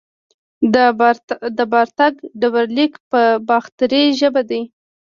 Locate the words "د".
0.73-0.75